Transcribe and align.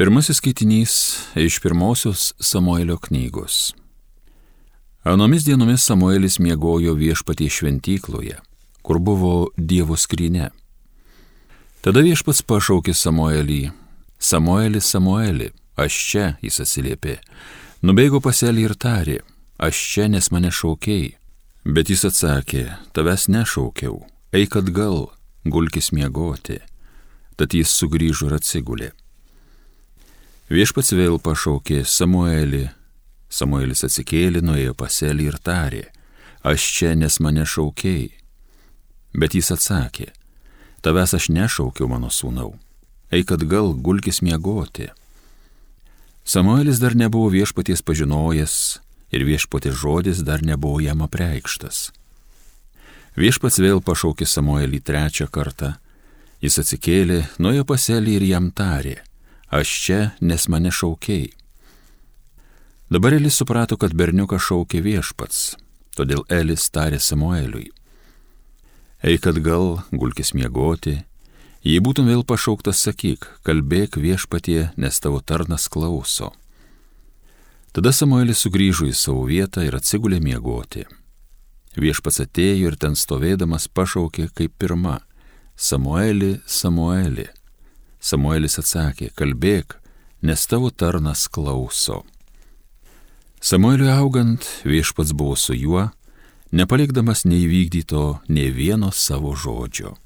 Pirmasis 0.00 0.36
skaitinys 0.36 0.92
iš 1.34 1.58
pirmosios 1.60 2.34
Samuelio 2.40 2.96
knygos. 2.96 3.74
Anomis 5.02 5.44
dienomis 5.44 5.84
Samuelis 5.84 6.38
miegojo 6.38 6.94
viešpatie 6.94 7.50
šventykloje, 7.50 8.38
kur 8.82 8.98
buvo 8.98 9.48
Dievo 9.56 9.96
skryne. 9.96 10.48
Tada 11.84 12.00
viešpats 12.00 12.40
pašaukė 12.48 12.94
Samuelį. 12.96 13.58
Samueli, 14.18 14.80
Samueli, 14.80 15.50
aš 15.76 15.98
čia, 16.08 16.24
jis 16.40 16.62
atsiliepė. 16.64 17.18
Nubėgo 17.84 18.22
paselį 18.24 18.64
ir 18.70 18.74
tarė, 18.80 19.18
aš 19.60 19.82
čia, 19.90 20.08
nes 20.08 20.30
mane 20.32 20.48
šaukiai. 20.48 21.12
Bet 21.68 21.92
jis 21.92 22.06
atsakė, 22.08 22.64
tavęs 22.96 23.28
nešaukiau, 23.28 24.00
eik 24.32 24.56
atgal, 24.64 25.10
gulkis 25.44 25.92
miegoti. 25.92 26.62
Tad 27.36 27.52
jis 27.52 27.68
sugrįžo 27.68 28.32
ir 28.32 28.40
atsigulė. 28.40 28.92
Viešpats 30.50 30.90
vėl 30.98 31.20
pašaukė 31.22 31.84
Samuelį. 31.86 32.64
Samuelis 33.30 33.84
atsikėlė, 33.86 34.40
nuėjo 34.42 34.72
paselį 34.74 35.28
ir 35.30 35.36
tarė, 35.38 35.82
aš 36.42 36.64
čia, 36.74 36.96
nes 36.98 37.20
mane 37.22 37.44
šaukiai. 37.46 38.08
Bet 39.14 39.36
jis 39.38 39.52
atsakė, 39.54 40.08
tavęs 40.82 41.14
aš 41.14 41.28
nešaukiau 41.30 41.86
mano 41.92 42.10
sūnau, 42.10 42.56
eik 43.14 43.30
atgal, 43.36 43.70
gulkis 43.78 44.18
miegoti. 44.26 44.88
Samuelis 46.26 46.82
dar 46.82 46.96
nebuvo 46.98 47.28
viešpaties 47.30 47.84
pažinojęs 47.86 48.56
ir 49.14 49.22
viešpatės 49.28 49.76
žodis 49.78 50.24
dar 50.26 50.42
nebuvo 50.42 50.80
jam 50.82 51.04
apreikštas. 51.06 51.92
Viešpats 53.14 53.62
vėl 53.62 53.78
pašaukė 53.86 54.26
Samuelį 54.26 54.82
trečią 54.82 55.28
kartą, 55.30 55.76
jis 56.42 56.58
atsikėlė, 56.58 57.20
nuėjo 57.38 57.68
paselį 57.70 58.18
ir 58.18 58.26
jam 58.32 58.50
tarė, 58.50 58.96
aš 59.50 59.74
čia, 59.84 60.00
nes 60.20 60.48
mane 60.48 60.70
šaukiai. 60.70 61.32
Dabar 62.90 63.14
Elis 63.14 63.36
suprato, 63.38 63.76
kad 63.78 63.94
berniuką 63.94 64.38
šaukė 64.38 64.80
viešpats, 64.82 65.54
todėl 65.94 66.24
Elis 66.26 66.64
tarė 66.74 66.98
Samueliui. 66.98 67.68
Eik 69.06 69.28
atgal, 69.30 69.80
gulkis 69.94 70.34
miegoti, 70.34 70.96
jei 71.62 71.78
būtum 71.80 72.10
vėl 72.10 72.24
pašauktas, 72.26 72.82
sakyk, 72.82 73.28
kalbėk 73.46 73.94
viešpatie, 73.96 74.72
nes 74.76 75.00
tavo 75.00 75.22
tarnas 75.22 75.68
klauso. 75.70 76.32
Tada 77.70 77.92
Samuelis 77.94 78.42
sugrįžo 78.42 78.88
į 78.90 78.94
savo 78.98 79.22
vietą 79.30 79.62
ir 79.62 79.78
atsigulė 79.78 80.18
miegoti. 80.18 80.82
Viešpats 81.78 82.24
atėjo 82.26 82.72
ir 82.72 82.76
ten 82.76 82.98
stovėdamas 82.98 83.68
pašaukė 83.70 84.32
kaip 84.34 84.58
pirma- 84.58 84.98
Samueli, 85.68 86.40
Samueli. 86.46 87.28
Samuelis 88.00 88.56
atsakė, 88.58 89.10
kalbėk, 89.12 89.76
nes 90.24 90.46
tavo 90.48 90.70
tarnas 90.72 91.26
klauso. 91.28 92.02
Samueliui 93.40 93.90
augant 93.92 94.44
viešpats 94.64 95.12
buvo 95.16 95.36
su 95.36 95.54
juo, 95.56 95.90
nepalikdamas 96.52 97.26
neįvykdyto 97.28 98.04
ne 98.28 98.48
vieno 98.52 98.90
savo 98.92 99.36
žodžio. 99.36 99.96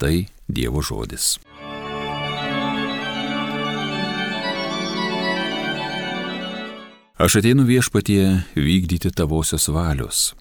Tai 0.00 0.28
Dievo 0.48 0.80
žodis. 0.82 1.38
Aš 7.20 7.36
ateinu 7.36 7.66
viešpatie 7.68 8.40
vykdyti 8.56 9.12
tavosios 9.12 9.68
valios. 9.68 10.32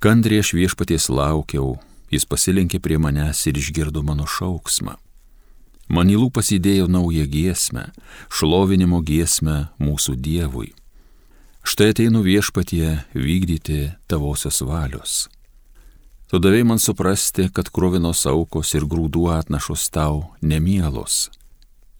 Kandrė 0.00 0.40
aš 0.40 0.54
viešpaties 0.56 1.10
laukiau, 1.12 1.76
jis 2.08 2.24
pasilenkė 2.24 2.80
prie 2.80 2.96
manęs 2.96 3.44
ir 3.46 3.60
išgirdo 3.60 4.00
mano 4.00 4.24
šauksmą. 4.24 4.96
Man 5.92 6.08
į 6.08 6.16
lūpas 6.22 6.48
įdėjo 6.56 6.86
naują 6.88 7.26
giesmę, 7.28 7.90
šlovinimo 8.32 9.02
giesmę 9.04 9.68
mūsų 9.76 10.16
Dievui. 10.16 10.70
Štai 11.62 11.92
ateinu 11.92 12.22
viešpatie 12.24 13.04
vykdyti 13.12 13.92
tavosios 14.08 14.62
valios. 14.64 15.28
Tu 16.32 16.40
davai 16.40 16.62
man 16.64 16.80
suprasti, 16.80 17.50
kad 17.52 17.68
krovinos 17.68 18.24
aukos 18.24 18.72
ir 18.72 18.88
grūdų 18.88 19.26
atnašos 19.36 19.84
tau 19.92 20.32
nemielos. 20.40 21.28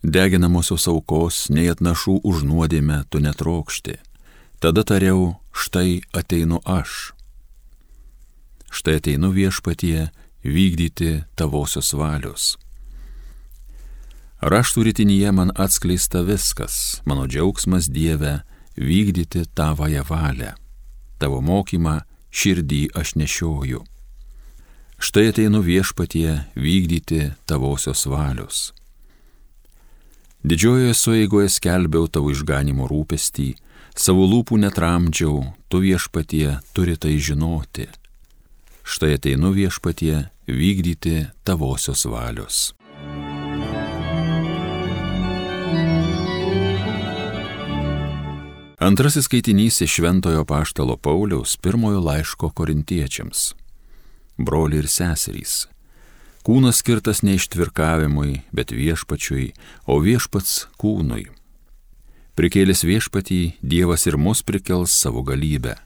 Deginamosios 0.02 0.88
aukos, 0.88 1.50
nei 1.52 1.68
atnašų 1.68 2.22
už 2.24 2.42
nuodėmę 2.48 3.04
tu 3.12 3.20
netrokšti. 3.20 4.00
Tada 4.58 4.88
tariau, 4.88 5.36
štai 5.52 6.00
ateinu 6.16 6.64
aš. 6.64 7.12
Štai 8.72 8.96
ateinu 9.02 9.34
viešpatie 9.36 10.08
vykdyti 10.42 11.26
tavosios 11.36 11.92
valios. 11.92 12.56
Raštų 14.42 14.82
rytinyje 14.88 15.30
man 15.30 15.52
atskleista 15.54 16.24
viskas, 16.26 16.98
mano 17.06 17.28
džiaugsmas 17.30 17.86
Dieve 17.86 18.40
vykdyti 18.74 19.44
tavąją 19.54 20.02
valią. 20.08 20.56
Tavo 21.22 21.38
mokymą 21.38 22.00
širdį 22.34 22.80
aš 22.98 23.14
nešioju. 23.22 23.84
Štai 24.98 25.28
ateinu 25.30 25.62
viešpatie 25.62 26.40
vykdyti 26.58 27.30
tavosios 27.46 28.02
valios. 28.10 28.72
Didžiojoje 30.42 30.98
sueigoje 30.98 31.46
skelbiau 31.60 32.10
tavo 32.10 32.34
išganimo 32.34 32.90
rūpestį, 32.90 33.52
savo 33.94 34.26
lūpų 34.26 34.58
netramdžiau, 34.66 35.38
tu 35.70 35.86
viešpatie 35.86 36.58
turi 36.74 36.98
tai 36.98 37.14
žinoti. 37.14 37.86
Štai 38.82 39.14
ateinu 39.22 39.54
viešpatie 39.54 40.26
vykdyti 40.50 41.28
tavosios 41.46 42.10
valios. 42.10 42.72
Antrasis 48.82 49.24
skaitinys 49.24 49.80
iš 49.80 49.92
Šventojo 49.94 50.44
Paštalo 50.44 50.96
Pauliaus 50.96 51.56
pirmojo 51.56 52.00
laiško 52.00 52.48
korintiečiams. 52.50 53.54
Broliai 54.38 54.82
ir 54.82 54.88
seserys. 54.90 55.52
Kūnas 56.42 56.80
skirtas 56.82 57.22
ne 57.22 57.36
ištvirkavimui, 57.38 58.40
bet 58.50 58.74
viešpačiui, 58.74 59.52
o 59.86 60.00
viešpats 60.02 60.64
kūnui. 60.82 61.28
Prikėlęs 62.34 62.82
viešpatį, 62.82 63.40
Dievas 63.62 64.08
ir 64.10 64.18
mus 64.18 64.42
prikels 64.42 64.98
savo 64.98 65.22
galybę. 65.22 65.76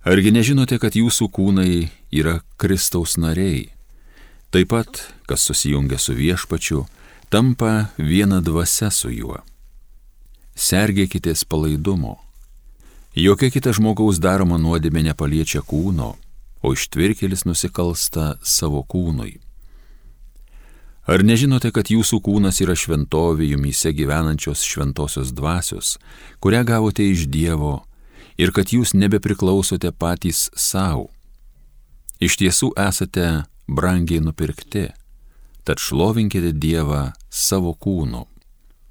Argi 0.00 0.32
nežinote, 0.32 0.80
kad 0.80 0.96
jūsų 0.96 1.28
kūnai 1.28 1.90
yra 2.16 2.38
Kristaus 2.56 3.18
nariai? 3.20 3.68
Taip 4.48 4.72
pat, 4.72 5.04
kas 5.28 5.44
susijungia 5.44 6.00
su 6.00 6.16
viešpačiu, 6.16 6.86
tampa 7.28 7.92
viena 8.00 8.40
dvasia 8.40 8.88
su 8.88 9.12
juo 9.12 9.44
sergėkitės 10.60 11.46
palaidumo. 11.48 12.18
Jokia 13.16 13.50
kita 13.50 13.72
žmogaus 13.74 14.20
daroma 14.22 14.58
nuodėmė 14.60 15.02
nepaliečia 15.08 15.64
kūno, 15.66 16.14
o 16.62 16.72
ištvirkelis 16.76 17.46
nusikalsta 17.48 18.36
savo 18.44 18.84
kūnui. 18.84 19.38
Ar 21.10 21.24
nežinote, 21.26 21.72
kad 21.74 21.88
jūsų 21.90 22.20
kūnas 22.22 22.60
yra 22.62 22.76
šventovė 22.78 23.48
jumyse 23.54 23.90
gyvenančios 23.96 24.62
šventosios 24.62 25.32
dvasios, 25.34 25.96
kurią 26.44 26.60
gavote 26.68 27.02
iš 27.02 27.24
Dievo 27.26 27.80
ir 28.38 28.52
kad 28.54 28.70
jūs 28.70 28.92
nebepriklausote 28.94 29.90
patys 29.96 30.50
savo? 30.54 31.08
Iš 32.20 32.36
tiesų 32.36 32.74
esate 32.78 33.26
brangiai 33.66 34.20
nupirkti, 34.22 34.90
tad 35.64 35.80
šlovinkite 35.82 36.52
Dievą 36.52 37.08
savo 37.32 37.72
kūnu. 37.74 38.26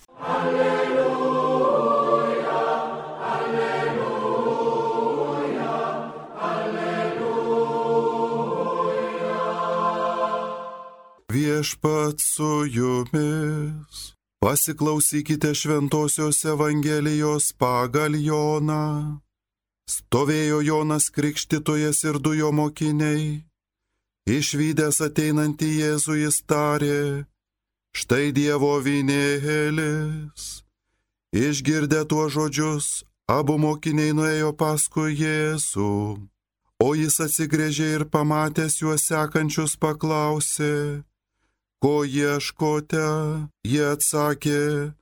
Viešpat 12.03 12.19
su 12.19 12.65
jumis. 12.65 14.13
Pasiklausykite 14.39 15.53
Šventojios 15.55 16.45
Evangelijos 16.45 17.53
pagal 17.57 18.15
Joną. 18.15 19.19
Stovėjo 19.89 20.61
Jonas 20.61 21.09
Krikštytojas 21.09 22.03
ir 22.03 22.19
du 22.19 22.33
jo 22.33 22.51
mokiniai. 22.51 23.43
Išvykęs 24.27 25.01
ateinantį 25.03 25.69
Jėzų 25.79 26.15
jis 26.23 26.43
tarė, 26.47 27.25
štai 27.91 28.31
Dievo 28.31 28.79
vynėlis. 28.79 30.63
Išgirdę 31.33 32.05
tuos 32.07 32.31
žodžius, 32.31 33.03
abu 33.27 33.57
mokiniai 33.57 34.13
nuėjo 34.15 34.53
paskui 34.55 35.15
Jėzų. 35.19 36.19
O 36.79 36.95
jis 36.95 37.19
atsigrėžė 37.19 37.87
ir 37.95 38.05
pamatęs 38.05 38.79
juos 38.81 39.03
sekančius 39.07 39.75
paklausė, 39.75 41.03
ko 41.83 42.03
ieškote? 42.07 43.03
Jie 43.67 43.83
atsakė, 43.91 44.93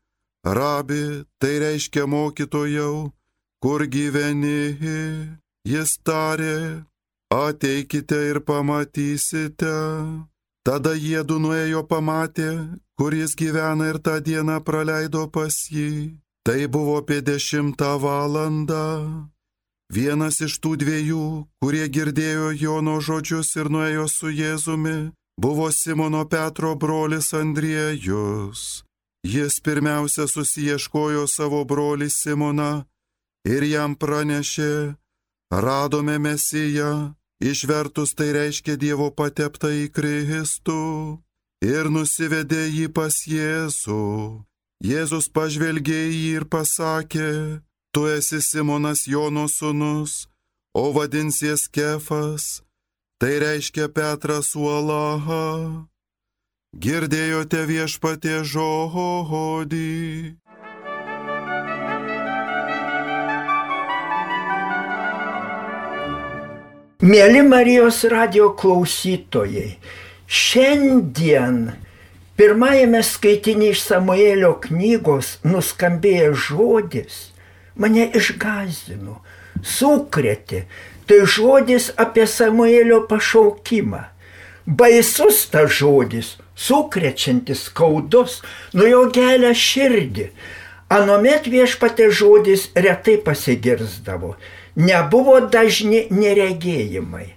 rabi, 0.42 1.04
tai 1.38 1.54
reiškia 1.62 2.08
mokytojau, 2.10 3.12
kur 3.62 3.86
gyveni? 3.86 4.74
Jis 5.62 5.94
tarė, 6.02 6.82
ateikite 7.30 8.18
ir 8.32 8.42
pamatysite. 8.42 9.76
Tada 10.66 10.94
jie 10.94 11.22
du 11.26 11.38
nuėjo 11.42 11.86
pamatė, 11.90 12.50
kur 12.98 13.14
jis 13.14 13.38
gyvena 13.38 13.94
ir 13.94 14.02
tą 14.02 14.18
dieną 14.22 14.60
praleido 14.66 15.28
pas 15.30 15.54
jį. 15.70 16.18
Tai 16.46 16.66
buvo 16.74 16.98
apie 17.02 17.22
dešimtą 17.22 17.96
valandą. 18.02 19.30
Vienas 19.94 20.40
iš 20.42 20.58
tų 20.64 20.78
dviejų, 20.82 21.26
kurie 21.62 21.86
girdėjo 21.94 22.54
Jono 22.58 22.98
žodžius 23.02 23.54
ir 23.60 23.70
nuėjo 23.70 24.06
su 24.10 24.30
Jėzumi, 24.34 25.12
buvo 25.38 25.72
Simono 25.72 26.26
Petro 26.30 26.76
brolis 26.76 27.34
Andriejus. 27.34 28.84
Jis 29.24 29.60
pirmiausia 29.62 30.26
susieškojo 30.28 31.28
savo 31.28 31.62
brolį 31.66 32.10
Simoną 32.10 32.86
ir 33.46 33.64
jam 33.64 33.96
pranešė, 33.96 34.96
radome 35.54 36.18
Mesiją, 36.18 37.14
išvertus 37.42 38.16
tai 38.18 38.32
reiškia 38.38 38.78
Dievo 38.82 39.12
pateptą 39.14 39.70
į 39.84 39.90
Kristų, 39.94 40.82
ir 41.62 41.92
nusivedė 41.94 42.66
jį 42.70 42.88
pas 42.94 43.14
Jėzų. 43.30 44.06
Jėzus 44.82 45.30
pažvelgė 45.30 46.00
į 46.10 46.16
jį 46.18 46.30
ir 46.42 46.46
pasakė, 46.50 47.62
Tu 47.94 48.08
esi 48.08 48.40
Simonas 48.40 49.04
Jono 49.04 49.50
sūnus, 49.52 50.28
o 50.74 50.94
vadinsies 50.96 51.68
Kefas, 51.68 52.64
tai 53.22 53.36
reiškia 53.38 53.86
Petras 53.94 54.56
Uolaha. 54.58 55.86
Girdėjote 56.74 57.60
viešpatie 57.70 58.40
žodį. 58.50 59.90
Mėly 67.06 67.44
Marijos 67.46 68.00
radio 68.10 68.48
klausytojai, 68.58 69.76
šiandien 70.26 71.60
pirmajame 72.42 73.04
skaitinį 73.06 73.70
iš 73.76 73.84
Samuelio 73.86 74.56
knygos 74.66 75.36
nuskambėjęs 75.46 76.48
žodis 76.48 77.22
mane 77.78 78.10
išgazdino, 78.18 79.20
sukrėtė. 79.62 80.66
Tai 81.12 81.26
žodis 81.28 81.90
apie 82.00 82.24
Samuelio 82.24 83.02
pašaukimą. 83.04 84.00
Baisus 84.66 85.42
tas 85.52 85.74
žodis, 85.76 86.38
sukrečiantis, 86.56 87.66
skaudus, 87.68 88.38
nuo 88.72 88.88
jo 88.88 89.02
gelia 89.12 89.52
širdį. 89.52 90.30
Anomet 90.88 91.50
viešpatė 91.52 92.08
žodis 92.16 92.70
retai 92.88 93.18
pasigirzdavo, 93.28 94.38
nebuvo 94.80 95.36
dažni 95.52 96.06
neregėjimai. 96.16 97.28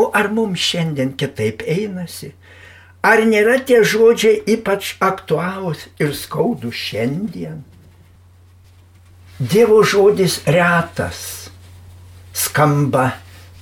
O 0.00 0.08
ar 0.16 0.32
mums 0.32 0.64
šiandien 0.64 1.12
kitaip 1.20 1.68
einasi? 1.68 2.32
Ar 3.04 3.26
nėra 3.28 3.60
tie 3.60 3.84
žodžiai 3.84 4.40
ypač 4.56 4.96
aktualūs 5.04 5.84
ir 6.00 6.16
skaudus 6.16 6.80
šiandien? 6.88 7.60
Dievo 9.36 9.84
žodis 9.84 10.40
retas 10.48 11.43
skamba 12.34 13.10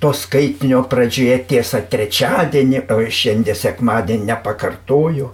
to 0.03 0.11
skaitinio 0.17 0.83
pradžioje 0.91 1.37
tiesa 1.53 1.83
trečiadienį, 1.87 2.87
o 2.91 2.99
šiandien 3.07 3.59
sekmadienį 3.59 4.27
nepakartoju. 4.33 5.29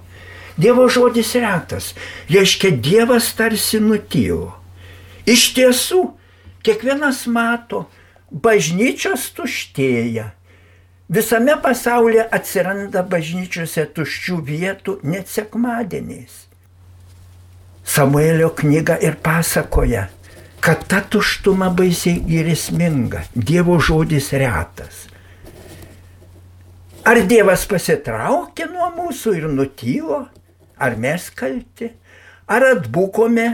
Dievo 0.58 0.88
žodis 0.90 1.31
retas, 1.38 1.93
reiškia 2.29 2.75
Dievas 2.82 3.31
tarsi 3.38 3.79
nutylo. 3.81 4.50
Iš 5.29 5.52
tiesų, 5.55 6.02
kiekvienas 6.67 7.23
mato, 7.31 7.87
bažnyčios 8.31 9.31
tuštėja. 9.38 10.32
Visame 11.08 11.55
pasaulyje 11.62 12.26
atsiranda 12.37 13.00
bažnyčiose 13.06 13.87
tuščių 13.96 14.37
vietų 14.44 14.99
net 15.08 15.31
sekmadieniais. 15.32 16.44
Samuelio 17.88 18.50
knyga 18.52 18.99
ir 19.00 19.17
pasakoja, 19.25 20.11
kad 20.60 20.84
ta 20.88 21.00
tuštuma 21.00 21.70
baisiai 21.75 22.20
grėsminga, 22.26 23.22
Dievo 23.34 23.78
žodis 23.81 24.32
retas. 24.37 25.06
Ar 27.08 27.22
Dievas 27.25 27.64
pasitraukė 27.70 28.66
nuo 28.69 28.90
mūsų 28.96 29.34
ir 29.38 29.46
nutylo, 29.49 30.26
ar 30.76 30.96
mes 31.00 31.31
kalti, 31.32 31.93
ar 32.50 32.66
atbūkome 32.75 33.49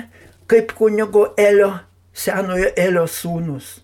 kaip 0.50 0.72
kunigo 0.74 1.28
Elio, 1.38 1.70
senojo 2.14 2.72
Elio 2.76 3.04
sūnus. 3.10 3.78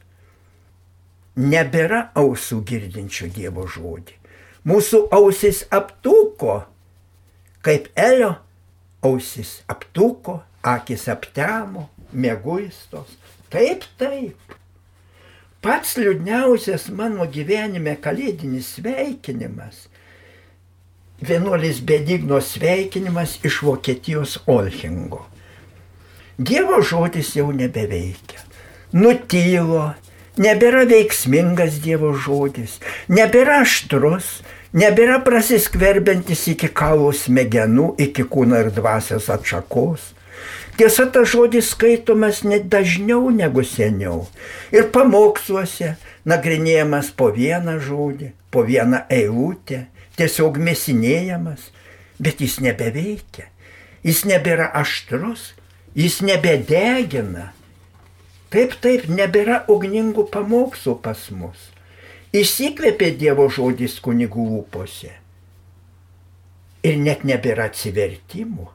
Nebėra 1.40 2.08
ausų 2.18 2.60
girdinčių 2.66 3.30
Dievo 3.36 3.68
žodį. 3.70 4.16
Mūsų 4.66 5.06
ausis 5.14 5.62
aptuko, 5.72 6.64
kaip 7.64 7.88
Elio 7.96 8.34
ausis 9.06 9.60
aptuko, 9.70 10.40
akis 10.66 11.06
aptemo, 11.08 11.86
mėguistos. 12.12 13.16
Taip, 13.50 13.84
taip. 13.98 14.56
Pats 15.60 15.96
liūdniausias 16.00 16.88
mano 16.96 17.26
gyvenime 17.28 17.96
kalėdinis 18.00 18.76
sveikinimas. 18.78 19.88
Vienuolis 21.20 21.82
Bedigno 21.84 22.38
sveikinimas 22.40 23.36
iš 23.44 23.58
Vokietijos 23.66 24.38
Olchingo. 24.48 25.26
Dievo 26.38 26.78
žodis 26.80 27.34
jau 27.36 27.50
nebeveikia. 27.52 28.40
Nutylo, 28.96 29.90
nebėra 30.40 30.86
veiksmingas 30.88 31.76
Dievo 31.84 32.14
žodis, 32.16 32.78
nebėra 33.12 33.60
aštrus, 33.66 34.38
nebėra 34.72 35.18
prasiskverbiantis 35.26 36.46
iki 36.54 36.70
kaulų 36.72 37.12
smegenų, 37.20 37.90
iki 38.00 38.24
kūno 38.24 38.64
ir 38.64 38.72
dvasios 38.72 39.28
atšakos 39.28 40.14
Tiesa, 40.78 41.06
tas 41.10 41.28
žodis 41.32 41.72
skaitomas 41.74 42.42
net 42.46 42.68
dažniau 42.70 43.30
negu 43.34 43.64
seniau. 43.66 44.26
Ir 44.72 44.90
pamoksluose 44.94 45.96
nagrinėjamas 46.28 47.10
po 47.16 47.30
vieną 47.34 47.78
žodį, 47.82 48.30
po 48.52 48.62
vieną 48.66 49.02
eilutę, 49.10 49.86
tiesiog 50.18 50.60
mesinėjamas, 50.62 51.70
bet 52.22 52.40
jis 52.44 52.60
nebeveikia. 52.64 53.48
Jis 54.06 54.24
nebėra 54.24 54.70
aštrus, 54.80 55.50
jis 55.94 56.20
nebedegina. 56.24 57.50
Taip, 58.50 58.74
taip, 58.82 59.06
nebėra 59.10 59.64
ugningų 59.70 60.26
pamokslų 60.32 60.96
pas 61.04 61.28
mus. 61.30 61.68
Išsikvėpė 62.34 63.12
Dievo 63.18 63.48
žodis 63.50 63.98
kunigų 64.02 64.46
lūpose. 64.48 65.12
Ir 66.86 66.96
net 66.96 67.26
nebėra 67.28 67.68
atsivertimų 67.68 68.70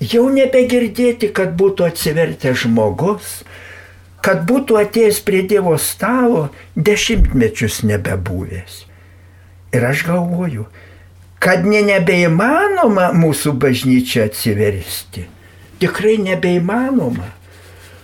jau 0.00 0.28
nebegirdėti, 0.32 1.30
kad 1.36 1.56
būtų 1.60 1.86
atsivertęs 1.90 2.64
žmogus, 2.64 3.40
kad 4.24 4.44
būtų 4.48 4.78
atėjęs 4.80 5.20
prie 5.24 5.42
Dievo 5.48 5.76
stalo 5.80 6.48
dešimtmečius 6.76 7.82
nebebūvęs. 7.88 8.84
Ir 9.76 9.84
aš 9.86 10.06
galvoju, 10.08 10.66
kad 11.40 11.66
ne 11.68 11.82
nebeįmanoma 11.86 13.10
mūsų 13.16 13.54
bažnyčia 13.60 14.26
atsiversti. 14.28 15.28
Tikrai 15.80 16.18
nebeįmanoma. 16.20 17.36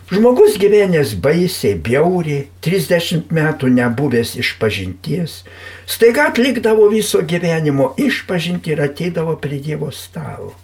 Žmogus 0.06 0.54
gyvenęs 0.62 1.16
baisiai, 1.18 1.74
bjauriai, 1.82 2.44
30 2.62 3.32
metų 3.34 3.72
nebuvęs 3.74 4.36
iš 4.38 4.52
pažinties, 4.60 5.40
staiga 5.82 6.28
atlikdavo 6.30 6.86
viso 6.92 7.24
gyvenimo 7.26 7.90
išpažinti 7.98 8.70
ir 8.76 8.84
ateidavo 8.86 9.34
prie 9.42 9.58
Dievo 9.58 9.90
stalo. 9.90 10.54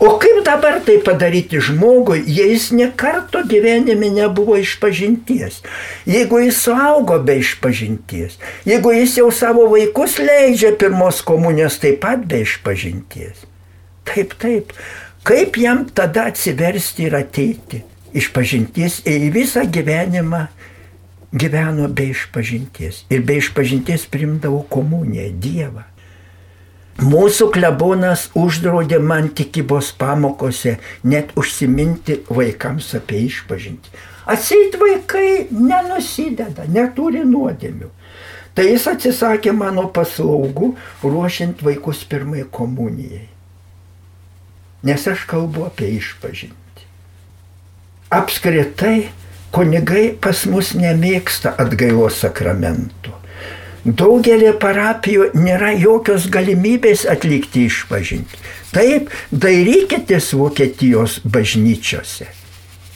O 0.00 0.18
kaip 0.18 0.44
dabar 0.46 0.80
tai 0.80 0.96
padaryti 1.04 1.60
žmogui, 1.60 2.22
jei 2.24 2.54
jis 2.54 2.70
nekarto 2.72 3.42
gyvenime 3.44 4.08
nebuvo 4.08 4.56
išpažinties, 4.56 5.58
jeigu 6.08 6.40
jis 6.40 6.62
suaugo 6.64 7.18
be 7.20 7.36
išpažinties, 7.42 8.38
jeigu 8.64 8.94
jis 8.96 9.18
jau 9.20 9.28
savo 9.28 9.66
vaikus 9.68 10.16
leidžia 10.24 10.72
pirmos 10.80 11.20
komunijos 11.20 11.76
taip 11.82 12.00
pat 12.06 12.24
be 12.24 12.40
išpažinties. 12.46 13.44
Taip, 14.08 14.32
taip, 14.40 14.72
kaip 15.28 15.60
jam 15.60 15.84
tada 15.92 16.30
atsiversti 16.32 17.10
ir 17.10 17.20
ateiti 17.20 17.84
išpažinties 18.16 19.02
į 19.04 19.28
visą 19.36 19.66
gyvenimą 19.68 20.46
gyveno 21.36 21.92
be 21.92 22.08
išpažinties 22.10 23.04
ir 23.12 23.20
be 23.22 23.36
išpažinties 23.38 24.08
primdavo 24.10 24.64
komuniją, 24.72 25.28
Dievą. 25.36 25.84
Mūsų 27.00 27.46
klebonas 27.54 28.26
uždraudė 28.36 28.98
man 29.00 29.30
tikybos 29.32 29.88
pamokose 29.96 30.74
net 31.00 31.30
užsiminti 31.38 32.18
vaikams 32.28 32.90
apie 32.98 33.22
išpažinti. 33.24 33.88
Atseit 34.28 34.76
vaikai 34.76 35.46
nenusideda, 35.48 36.66
neturi 36.68 37.22
nuodėmių. 37.24 37.88
Tai 38.54 38.66
jis 38.66 38.84
atsisakė 38.90 39.54
mano 39.56 39.86
paslaugų, 39.94 40.74
ruošiant 41.00 41.62
vaikus 41.64 42.02
pirmai 42.04 42.44
komunijai. 42.52 43.30
Nes 44.84 45.06
aš 45.08 45.24
kalbu 45.30 45.64
apie 45.70 45.88
išpažinti. 45.96 46.84
Apskritai, 48.12 49.08
kunigai 49.56 50.10
pas 50.20 50.44
mus 50.50 50.74
nemėgsta 50.76 51.54
atgailos 51.64 52.20
sakramentų. 52.26 53.16
Daugelį 53.84 54.50
parapijų 54.60 55.30
nėra 55.40 55.70
jokios 55.72 56.26
galimybės 56.28 57.06
atlikti 57.08 57.62
išpažinti. 57.64 58.36
Taip, 58.74 59.08
dairykitės 59.32 60.34
Vokietijos 60.36 61.20
bažnyčiose. 61.24 62.26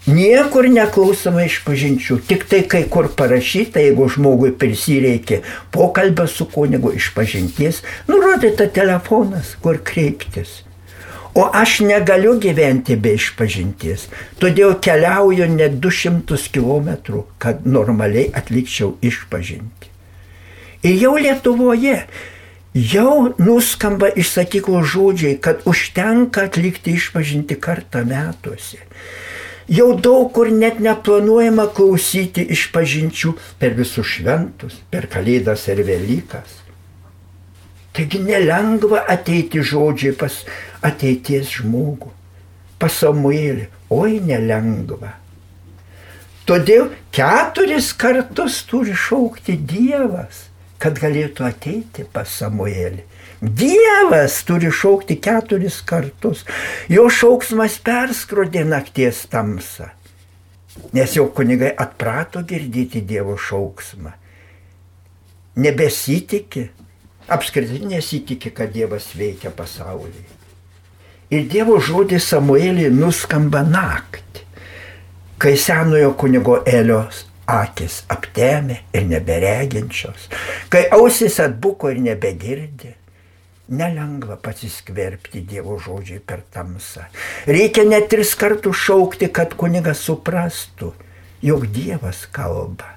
Niekur 0.05 0.69
neklausoma 0.69 1.47
iš 1.47 1.63
pažinčių, 1.65 2.19
tik 2.29 2.45
tai 2.51 2.61
kai 2.69 2.83
kur 2.93 3.09
parašyta, 3.17 3.81
jeigu 3.81 4.11
žmogui 4.13 4.51
prisireikia 4.53 5.41
pokalbio 5.73 6.27
su 6.29 6.45
kunigu 6.53 6.93
iš 6.93 7.09
pažinties, 7.17 7.81
nurodyta 8.11 8.69
telefonas, 8.69 9.55
kur 9.65 9.81
kreiptis. 9.81 10.61
O 11.33 11.49
aš 11.49 11.79
negaliu 11.89 12.37
gyventi 12.37 12.99
be 13.01 13.17
išpažinties, 13.17 14.05
todėl 14.37 14.77
keliauju 14.85 15.49
net 15.57 15.81
200 15.81 16.53
km, 16.53 17.25
kad 17.41 17.65
normaliai 17.65 18.29
atlikčiau 18.37 18.99
išpažinti. 19.01 19.94
Ir 20.85 20.99
jau 21.01 21.15
Lietuvoje 21.17 21.99
jau 22.75 23.35
nuskamba 23.39 24.11
iš 24.13 24.35
sakyklos 24.35 24.91
žodžiai, 24.93 25.39
kad 25.41 25.63
užtenka 25.65 26.49
atlikti 26.49 26.97
išpažinti 26.99 27.57
kartą 27.57 28.03
metuose. 28.05 28.83
Jau 29.71 29.95
daug 29.97 30.29
kur 30.37 30.51
net 30.53 30.83
neplanuojama 30.85 31.71
klausyti 31.73 32.45
iš 32.53 32.67
pažinčių 32.75 33.33
per 33.59 33.73
visus 33.79 34.11
šventus, 34.19 34.77
per 34.93 35.09
Kalėdas 35.09 35.65
ir 35.73 35.81
Velykas. 35.87 36.61
Taigi 37.95 38.21
nelengva 38.21 39.07
ateiti 39.09 39.63
žodžiai 39.65 40.13
pas 40.19 40.43
ateities 40.85 41.63
žmogų, 41.63 42.11
pas 42.77 42.93
Samuelį, 42.93 43.71
oi 43.95 44.19
nelengva. 44.21 45.15
Todėl 46.45 46.91
keturis 47.15 47.95
kartus 47.97 48.59
turi 48.69 48.93
šaukti 48.93 49.57
Dievas, 49.57 50.51
kad 50.85 50.99
galėtų 51.01 51.47
ateiti 51.49 52.05
pas 52.13 52.29
Samuelį. 52.29 53.07
Dievas 53.41 54.37
turi 54.45 54.69
šaukti 54.73 55.17
keturis 55.25 55.79
kartus. 55.89 56.45
Jo 56.93 57.07
šauksmas 57.09 57.79
perskrodė 57.85 58.67
nakties 58.69 59.23
tamsą. 59.33 59.89
Nes 60.93 61.17
jau 61.17 61.31
kunigai 61.33 61.73
atprato 61.81 62.43
girdėti 62.45 63.01
Dievo 63.01 63.39
šauksmą. 63.41 64.13
Nebesitikė, 65.65 66.69
apskritai 67.33 67.85
nesitikė, 67.89 68.53
kad 68.53 68.73
Dievas 68.75 69.13
veikia 69.17 69.55
pasaulyje. 69.57 70.27
Ir 71.33 71.47
Dievo 71.49 71.79
žodis 71.81 72.27
Samuelį 72.29 72.91
nuskamba 72.93 73.63
naktį, 73.65 74.45
kai 75.41 75.55
senojo 75.57 76.13
kunigo 76.19 76.61
Elios 76.69 77.25
akis 77.51 78.03
aptemė 78.09 78.81
ir 78.95 79.09
nebereginčios, 79.09 80.29
kai 80.73 80.87
ausis 80.95 81.41
atbuko 81.43 81.93
ir 81.93 82.01
nebegirdė 82.05 82.95
Nelengva 83.69 84.37
pasiskverbti 84.37 85.41
Dievo 85.49 85.79
žodžiai 85.81 86.21
per 86.21 86.43
tamsą. 86.53 87.07
Reikia 87.49 87.87
net 87.89 88.11
tris 88.13 88.35
kartus 88.37 88.77
šaukti, 88.77 89.31
kad 89.33 89.55
kunigas 89.57 90.03
suprastų, 90.05 90.91
jog 91.41 91.65
Dievas 91.73 92.27
kalba. 92.29 92.91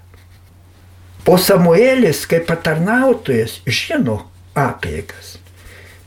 O 1.28 1.38
Samuelis, 1.40 2.26
kaip 2.28 2.50
patarnautojas, 2.52 3.62
žino 3.64 4.26
apėgas, 4.60 5.38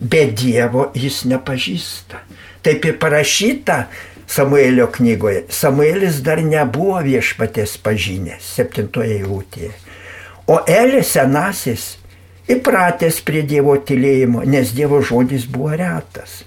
bet 0.00 0.36
Dievo 0.42 0.90
jis 0.92 1.22
nepažįsta. 1.28 2.20
Taip 2.60 2.84
ir 2.84 2.98
parašyta 3.00 3.86
Samuelio 4.30 4.86
knygoje. 4.86 5.44
Samuelis 5.50 6.20
dar 6.22 6.38
nebuvo 6.38 7.00
viešpatės 7.02 7.74
pažinęs, 7.82 8.46
septintoje 8.54 9.16
eilutėje. 9.18 9.72
O 10.46 10.60
Elis 10.70 11.16
senasis 11.16 11.86
įpratęs 12.50 13.18
prie 13.26 13.42
Dievo 13.46 13.74
tylėjimo, 13.74 14.44
nes 14.46 14.70
Dievo 14.76 15.00
žodis 15.02 15.48
buvo 15.50 15.74
retas. 15.74 16.44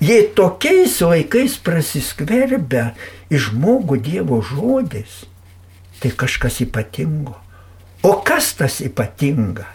Jei 0.00 0.30
tokiais 0.32 0.96
laikais 1.04 1.58
prasiskverbia 1.60 2.94
į 3.28 3.42
žmogų 3.48 4.00
Dievo 4.08 4.40
žodis, 4.48 5.24
tai 6.00 6.14
kažkas 6.16 6.62
ypatingo. 6.64 7.36
O 8.08 8.16
kas 8.24 8.54
tas 8.56 8.80
ypatinga? 8.80 9.66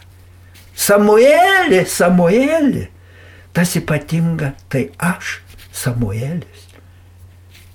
Samuelį, 0.73 1.85
Samuelį. 1.85 2.87
Tas 3.53 3.77
ypatinga 3.77 4.55
tai 4.73 4.87
aš, 4.97 5.41
Samuelis. 5.69 6.72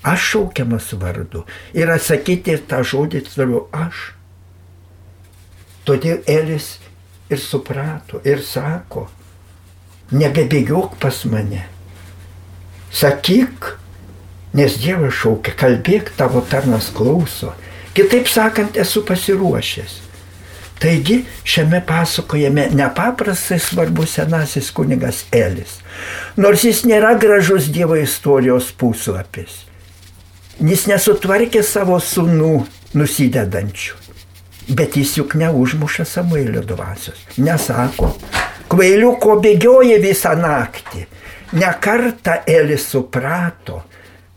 Aš 0.03 0.21
šaukiamas 0.33 0.93
vardu. 0.93 1.45
Ir 1.75 1.91
atsakyti 1.91 2.57
tą 2.71 2.83
žodį 2.87 3.25
turiu 3.27 3.65
aš. 3.75 4.13
Todėl 5.89 6.23
Elis 6.29 6.77
ir 7.33 7.41
suprato 7.41 8.21
ir 8.25 8.43
sako, 8.45 9.07
nebebėgiok 10.13 10.99
pas 11.01 11.25
mane. 11.29 11.65
Sakyk, 12.95 13.75
nes 14.57 14.77
Dievas 14.81 15.17
šaukia, 15.19 15.55
kalbėk, 15.59 16.13
tavo 16.17 16.41
tarnas 16.41 16.91
klauso. 16.95 17.53
Kitaip 17.97 18.29
sakant, 18.31 18.77
esu 18.81 19.03
pasiruošęs. 19.05 19.99
Taigi 20.79 21.25
šiame 21.43 21.81
pasakojame 21.87 22.69
nepaprastai 22.79 23.59
svarbus 23.59 24.15
senasis 24.15 24.71
kunigas 24.71 25.25
Elis. 25.35 25.81
Nors 26.37 26.63
jis 26.65 26.85
nėra 26.87 27.17
gražus 27.19 27.67
Dievo 27.75 27.99
istorijos 27.99 28.71
puslapis. 28.79 29.65
Jis 30.59 30.89
nesutvarkė 30.91 31.61
savo 31.63 32.01
sunų 32.03 32.65
nusidedančių. 32.99 33.95
Bet 34.75 34.97
jis 34.99 35.13
juk 35.21 35.37
neužmuša 35.39 36.03
Samuelio 36.05 36.65
dvasios. 36.67 37.21
Nesako, 37.39 38.11
kvailiuko 38.67 39.37
bėgioja 39.45 40.01
visą 40.03 40.35
naktį. 40.35 41.05
Nekarta 41.55 42.41
Elis 42.43 42.89
suprato, 42.91 43.85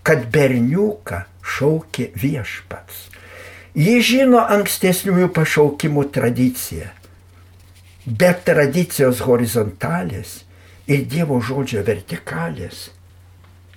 kad 0.05 0.29
berniuką 0.29 1.23
šaukė 1.41 2.11
viešpats. 2.13 3.09
Jis 3.73 4.05
žino 4.13 4.45
ankstesniųjų 4.45 5.33
pašaukimų 5.33 6.05
tradiciją. 6.13 6.93
Bet 8.05 8.45
tradicijos 8.45 9.25
horizontalės 9.25 10.43
ir 10.85 11.05
Dievo 11.09 11.41
žodžio 11.41 11.81
vertikalės, 11.87 12.91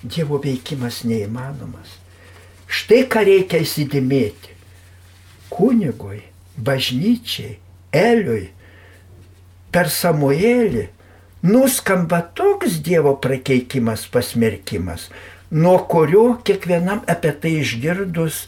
Dievo 0.04 0.36
veikimas 0.44 1.06
neįmanomas. 1.08 2.03
Štai 2.74 3.04
ką 3.10 3.22
reikia 3.28 3.60
įsidėmėti. 3.62 4.54
Kunigui 5.54 6.24
bažnyčiai, 6.56 7.58
Eliui, 7.94 8.48
per 9.70 9.90
Samuelį 9.90 10.88
nuskamba 11.46 12.22
toks 12.34 12.80
Dievo 12.82 13.14
prakeikimas, 13.22 14.06
pasmerkimas, 14.10 15.08
nuo 15.50 15.76
kurio 15.90 16.40
kiekvienam 16.46 17.04
apie 17.10 17.34
tai 17.38 17.52
išgirdus 17.60 18.46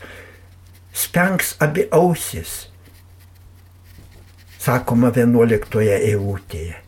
spengs 0.97 1.55
abi 1.63 1.87
ausis. 1.95 2.67
Sakoma 4.59 5.13
11 5.15 5.79
eilutėje. 6.01 6.83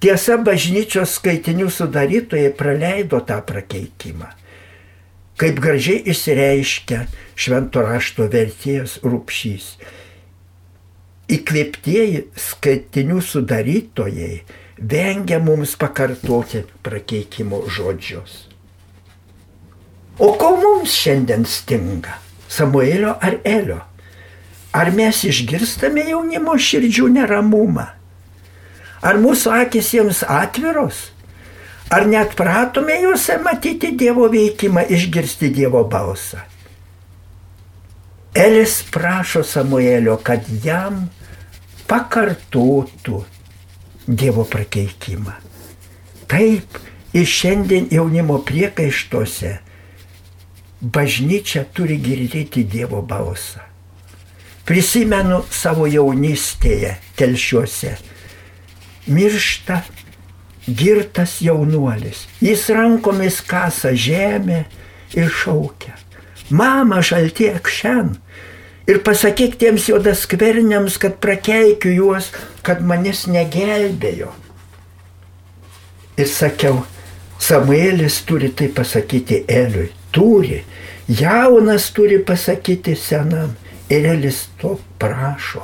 Tiesa, 0.00 0.38
bažnyčios 0.40 1.18
skaitinių 1.18 1.66
sudarytojai 1.68 2.54
praleido 2.56 3.18
tą 3.20 3.36
prakeikimą. 3.44 4.30
Kaip 5.40 5.60
gražiai 5.64 6.02
išsireiškia 6.12 7.06
švento 7.40 7.80
rašto 7.86 8.26
vertėjas 8.28 8.98
rūpšys 9.00 9.72
įkvėptieji 11.30 12.24
skaitinių 12.38 13.20
sudarytojai 13.22 14.40
vengia 14.80 15.38
mums 15.42 15.76
pakartoti 15.78 16.64
prakeikimo 16.82 17.62
žodžius. 17.70 18.46
O 20.20 20.32
ko 20.40 20.56
mums 20.60 20.94
šiandien 20.96 21.46
stinga? 21.48 22.18
Samuelio 22.50 23.14
ar 23.22 23.38
Elio? 23.46 23.78
Ar 24.74 24.90
mes 24.94 25.22
išgirstame 25.26 26.04
jaunimo 26.10 26.56
širdžių 26.58 27.08
neramumą? 27.14 27.86
Ar 29.00 29.18
mūsų 29.22 29.54
akis 29.62 29.94
jiems 29.94 30.24
atviros? 30.26 31.08
Ar 31.90 32.06
net 32.06 32.36
pratome 32.38 32.94
juose 33.02 33.34
matyti 33.42 33.90
Dievo 33.98 34.28
veikimą, 34.30 34.84
išgirsti 34.94 35.50
Dievo 35.50 35.82
balsą? 35.90 36.38
Elis 38.34 38.76
prašo 38.94 39.42
Samuelio, 39.42 40.14
kad 40.22 40.46
jam 40.64 41.08
pakartotų 41.90 43.24
Dievo 44.06 44.44
prakeikimą. 44.46 45.34
Taip 46.30 46.78
ir 47.14 47.26
šiandien 47.26 47.88
jaunimo 47.90 48.38
priekaištuose 48.46 49.56
bažnyčia 50.80 51.64
turi 51.74 51.98
girdėti 51.98 52.62
Dievo 52.70 53.02
balsą. 53.02 53.66
Prisimenu 54.64 55.40
savo 55.50 55.88
jaunystėje 55.90 56.94
telšiuose. 57.18 57.96
Miršta 59.10 59.80
girtas 60.66 61.40
jaunuolis. 61.42 62.26
Jis 62.40 62.68
rankomis 62.68 63.40
kasa 63.40 63.94
žemę 63.94 64.64
ir 65.16 65.30
šaukia. 65.30 65.96
Mama 66.50 67.02
šaltiek 67.02 67.68
šiandien. 67.68 68.18
Ir 68.90 68.98
pasakyk 69.06 69.54
tiems 69.60 69.84
juodas 69.86 70.24
skverniams, 70.24 70.96
kad 70.98 71.20
prakeikiu 71.22 71.92
juos, 71.94 72.32
kad 72.66 72.80
manis 72.82 73.28
negelbėjo. 73.30 74.32
Ir 76.18 76.26
sakiau, 76.26 76.80
Samuelis 77.40 78.18
turi 78.26 78.50
tai 78.50 78.68
pasakyti 78.68 79.44
Eliui. 79.48 79.92
Turi. 80.12 80.64
Jaunas 81.08 81.90
turi 81.94 82.18
pasakyti 82.18 82.96
senam. 82.96 83.54
Ir 83.90 84.06
Elis 84.06 84.48
to 84.60 84.78
prašo. 84.98 85.62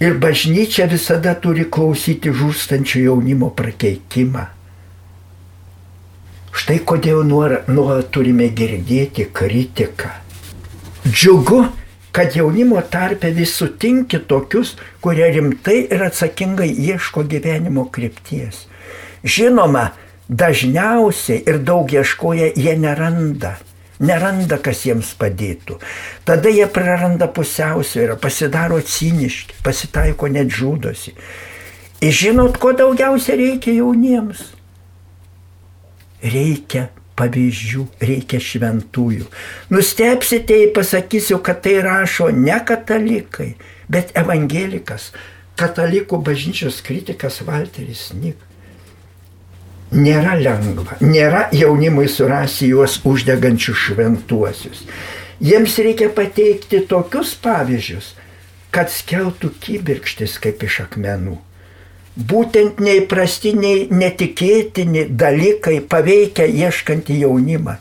Ir 0.00 0.16
bažnyčia 0.16 0.86
visada 0.88 1.34
turi 1.36 1.66
klausyti 1.68 2.32
žūstančio 2.32 3.02
jaunimo 3.04 3.50
prakeikimą. 3.52 4.46
Štai 6.56 6.78
kodėl 6.88 7.20
nuolat 7.28 8.08
turime 8.14 8.48
girdėti 8.56 9.28
kritiką. 9.28 10.10
Džiugu, 11.04 11.60
kad 12.16 12.34
jaunimo 12.36 12.80
tarpe 12.90 13.30
vis 13.36 13.52
sutinki 13.60 14.22
tokius, 14.28 14.74
kurie 15.04 15.28
rimtai 15.36 15.82
ir 15.86 16.02
atsakingai 16.08 16.70
ieško 16.88 17.24
gyvenimo 17.28 17.86
krypties. 17.92 18.64
Žinoma, 19.24 19.90
dažniausiai 20.28 21.42
ir 21.44 21.60
daug 21.60 21.92
ieškoja 21.92 22.54
jie 22.56 22.76
neranda. 22.76 23.58
Neranda, 24.00 24.56
kas 24.62 24.86
jiems 24.86 25.12
padėtų. 25.20 25.76
Tada 26.24 26.48
jie 26.48 26.64
praranda 26.72 27.28
pusiausvyrą, 27.28 28.16
pasidaro 28.20 28.80
ciniški, 28.80 29.58
pasitaiko 29.64 30.30
net 30.32 30.48
žudosi. 30.48 31.12
Ir 32.00 32.16
žinot, 32.16 32.56
ko 32.56 32.72
daugiausia 32.72 33.36
reikia 33.36 33.74
jauniems? 33.76 34.46
Reikia 36.24 36.88
pavyzdžių, 37.20 37.86
reikia 38.00 38.40
šventųjų. 38.40 39.26
Nustepsite, 39.72 40.56
jei 40.62 40.70
pasakysiu, 40.76 41.40
kad 41.44 41.60
tai 41.64 41.76
rašo 41.84 42.30
ne 42.32 42.56
katalikai, 42.64 43.52
bet 43.92 44.14
evangelikas, 44.16 45.10
katalikų 45.60 46.22
bažnyčios 46.24 46.80
kritikas 46.86 47.42
Walteris 47.44 48.10
Nik. 48.16 48.49
Nėra 49.90 50.36
lengva, 50.38 51.00
nėra 51.02 51.48
jaunimui 51.50 52.06
surasti 52.06 52.68
juos 52.70 53.00
uždegančius 53.02 53.88
šventuosius. 53.88 54.84
Jiems 55.42 55.78
reikia 55.82 56.10
pateikti 56.14 56.84
tokius 56.86 57.32
pavyzdžius, 57.42 58.12
kad 58.70 58.92
skeltų 58.94 59.50
kibirkštis 59.58 60.36
kaip 60.42 60.62
iš 60.62 60.84
akmenų. 60.84 61.38
Būtent 62.14 62.78
neįprastiniai, 62.82 63.88
netikėtini 63.90 65.08
dalykai 65.10 65.80
paveikia 65.90 66.46
ieškantį 66.46 67.20
jaunimą. 67.24 67.76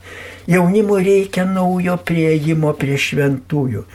Jaunimui 0.50 1.04
reikia 1.06 1.46
naujo 1.46 1.98
prieimo 2.02 2.74
prie 2.74 2.98
šventųjų. 2.98 3.86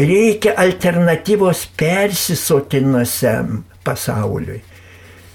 Reikia 0.00 0.54
alternatyvos 0.64 1.66
persisotinusiam 1.76 3.64
pasauliui. 3.84 4.62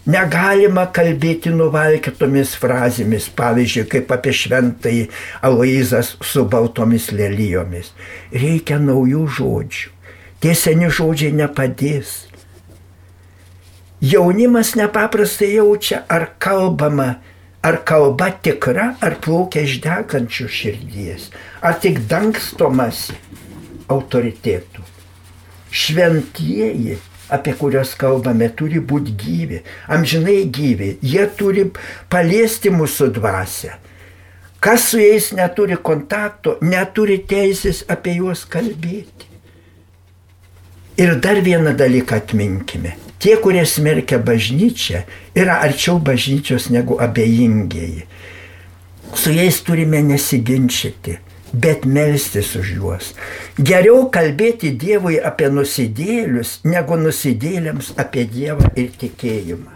Negalima 0.05 0.83
kalbėti 0.93 1.50
nuvalkitomis 1.50 2.51
frazėmis, 2.62 3.25
pavyzdžiui, 3.33 3.88
kaip 3.89 4.12
apie 4.13 4.35
šventai 4.38 4.97
Aloizas 5.41 6.12
su 6.21 6.43
baltomis 6.45 7.09
lelyjomis. 7.09 7.89
Reikia 8.29 8.77
naujų 8.77 9.24
žodžių. 9.39 9.89
Tie 10.45 10.53
seni 10.53 10.91
žodžiai 10.93 11.33
nepadės. 11.33 12.27
Jaunimas 14.05 14.75
nepaprastai 14.77 15.55
jaučia, 15.55 16.03
ar 16.05 16.27
kalbama, 16.38 17.15
ar 17.65 17.80
kalba 17.82 18.30
tikra, 18.30 18.91
ar 19.01 19.17
plaukia 19.25 19.63
iš 19.65 19.80
degančių 19.82 20.45
širdies, 20.60 21.32
ar 21.65 21.80
tik 21.82 22.03
dangstomasi 22.12 23.17
autoritetų. 23.89 24.86
Šventieji 25.73 26.99
apie 27.29 27.53
kuriuos 27.57 27.95
kalbame, 27.99 28.49
turi 28.57 28.79
būti 28.79 29.15
gyvi, 29.19 29.61
amžinai 29.91 30.43
gyvi, 30.53 30.95
jie 31.01 31.25
turi 31.38 31.65
paliesti 32.11 32.71
mūsų 32.73 33.09
dvasę. 33.17 33.73
Kas 34.59 34.88
su 34.89 34.99
jais 35.01 35.31
neturi 35.38 35.77
kontakto, 35.77 36.55
neturi 36.61 37.19
teisės 37.29 37.83
apie 37.91 38.15
juos 38.19 38.45
kalbėti. 38.49 39.29
Ir 40.97 41.17
dar 41.21 41.41
vieną 41.43 41.75
dalyką 41.77 42.21
atminkime. 42.21 42.95
Tie, 43.19 43.35
kurie 43.41 43.65
smerkia 43.67 44.17
bažnyčią, 44.21 45.03
yra 45.35 45.59
arčiau 45.65 45.99
bažnyčios 45.99 46.69
negu 46.71 46.97
abejingieji. 47.01 48.05
Su 49.15 49.33
jais 49.35 49.59
turime 49.63 50.01
nesiginčyti 50.03 51.19
bet 51.62 51.86
melstis 51.86 52.56
už 52.60 52.72
juos. 52.78 53.13
Geriau 53.58 54.10
kalbėti 54.12 54.74
Dievui 54.76 55.18
apie 55.20 55.50
nusidėlius, 55.54 56.60
negu 56.68 56.98
nusidėliams 57.00 57.94
apie 58.02 58.26
Dievą 58.30 58.72
ir 58.76 58.91
tikėjimą. 59.00 59.72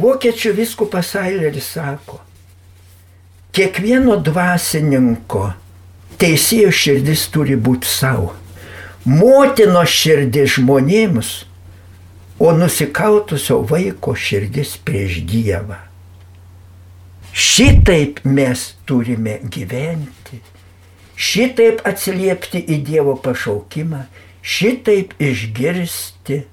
Vokiečių 0.00 0.54
viskupas 0.54 1.12
Aileris 1.18 1.72
sako, 1.74 2.20
kiekvieno 3.56 4.16
dvasininko 4.22 5.48
teisėjo 6.20 6.70
širdis 6.70 7.26
turi 7.34 7.56
būti 7.58 7.90
savo. 7.90 8.32
Motino 9.08 9.82
širdis 9.88 10.58
žmonėms, 10.58 11.30
o 12.40 12.52
nusikaltusio 12.56 13.58
vaiko 13.68 14.14
širdis 14.16 14.76
prieš 14.84 15.20
Dievą. 15.28 15.80
Šitaip 17.32 18.22
mes 18.24 18.62
turime 18.88 19.38
gyventi 19.44 20.40
šitaip 21.20 21.84
atsiliepti 21.84 22.62
į 22.64 22.80
Dievo 22.86 23.16
pašaukimą, 23.20 24.04
šitaip 24.40 25.12
išgirsti. 25.20 26.44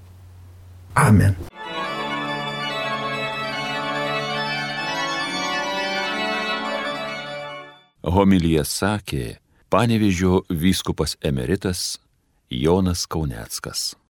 Amen. 0.97 1.37
Homilyje 8.07 8.63
sakė 8.63 9.23
panevižio 9.69 10.41
vyskupas 10.49 11.17
emeritas 11.21 11.99
Jonas 12.49 13.03
Kauneckas. 13.05 13.97